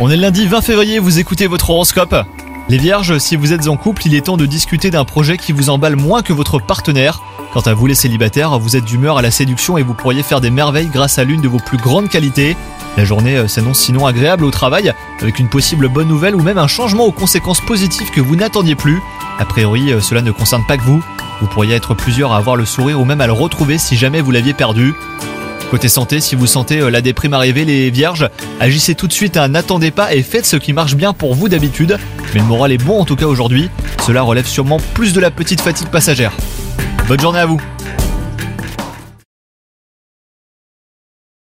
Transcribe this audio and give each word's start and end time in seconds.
On 0.00 0.10
est 0.10 0.16
lundi 0.16 0.48
20 0.48 0.60
février, 0.60 0.98
vous 0.98 1.20
écoutez 1.20 1.46
votre 1.46 1.70
horoscope. 1.70 2.16
Les 2.68 2.76
vierges, 2.76 3.18
si 3.18 3.36
vous 3.36 3.52
êtes 3.52 3.68
en 3.68 3.76
couple, 3.76 4.02
il 4.06 4.16
est 4.16 4.22
temps 4.22 4.36
de 4.36 4.46
discuter 4.46 4.90
d'un 4.90 5.04
projet 5.04 5.36
qui 5.36 5.52
vous 5.52 5.70
emballe 5.70 5.94
moins 5.94 6.22
que 6.22 6.32
votre 6.32 6.58
partenaire. 6.58 7.20
Quant 7.52 7.60
à 7.60 7.72
vous 7.72 7.86
les 7.86 7.94
célibataires, 7.94 8.58
vous 8.58 8.74
êtes 8.74 8.84
d'humeur 8.84 9.16
à 9.16 9.22
la 9.22 9.30
séduction 9.30 9.78
et 9.78 9.84
vous 9.84 9.94
pourriez 9.94 10.24
faire 10.24 10.40
des 10.40 10.50
merveilles 10.50 10.88
grâce 10.92 11.20
à 11.20 11.24
l'une 11.24 11.40
de 11.40 11.46
vos 11.46 11.60
plus 11.60 11.78
grandes 11.78 12.08
qualités. 12.08 12.56
La 12.96 13.04
journée 13.04 13.36
euh, 13.36 13.46
s'annonce 13.46 13.78
sinon 13.78 14.06
agréable 14.06 14.44
au 14.44 14.50
travail, 14.50 14.92
avec 15.20 15.38
une 15.38 15.48
possible 15.48 15.88
bonne 15.88 16.08
nouvelle 16.08 16.34
ou 16.34 16.42
même 16.42 16.58
un 16.58 16.66
changement 16.66 17.04
aux 17.04 17.12
conséquences 17.12 17.60
positives 17.60 18.10
que 18.10 18.20
vous 18.20 18.34
n'attendiez 18.34 18.74
plus. 18.74 19.00
A 19.38 19.44
priori, 19.44 19.92
euh, 19.92 20.00
cela 20.00 20.20
ne 20.20 20.32
concerne 20.32 20.66
pas 20.66 20.78
que 20.78 20.82
vous. 20.82 21.00
Vous 21.40 21.46
pourriez 21.46 21.76
être 21.76 21.94
plusieurs 21.94 22.32
à 22.32 22.38
avoir 22.38 22.56
le 22.56 22.64
sourire 22.64 23.00
ou 23.00 23.04
même 23.04 23.20
à 23.20 23.28
le 23.28 23.32
retrouver 23.32 23.78
si 23.78 23.96
jamais 23.96 24.20
vous 24.20 24.32
l'aviez 24.32 24.52
perdu. 24.52 24.94
Côté 25.70 25.88
santé, 25.88 26.20
si 26.20 26.36
vous 26.36 26.46
sentez 26.46 26.80
euh, 26.80 26.90
la 26.90 27.00
déprime 27.00 27.34
arriver, 27.34 27.64
les 27.64 27.90
vierges, 27.90 28.28
agissez 28.60 28.94
tout 28.94 29.08
de 29.08 29.12
suite, 29.12 29.36
hein, 29.36 29.48
n'attendez 29.48 29.90
pas 29.90 30.14
et 30.14 30.22
faites 30.22 30.46
ce 30.46 30.56
qui 30.56 30.72
marche 30.72 30.94
bien 30.94 31.12
pour 31.12 31.34
vous 31.34 31.48
d'habitude. 31.48 31.98
Mais 32.32 32.40
le 32.40 32.46
moral 32.46 32.72
est 32.72 32.78
bon 32.78 33.00
en 33.00 33.04
tout 33.04 33.16
cas 33.16 33.26
aujourd'hui, 33.26 33.70
cela 34.06 34.22
relève 34.22 34.46
sûrement 34.46 34.78
plus 34.94 35.12
de 35.12 35.20
la 35.20 35.30
petite 35.30 35.60
fatigue 35.60 35.88
passagère. 35.88 36.32
Bonne 37.08 37.20
journée 37.20 37.40
à 37.40 37.46
vous 37.46 37.60